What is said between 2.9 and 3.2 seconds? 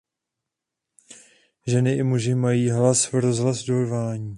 v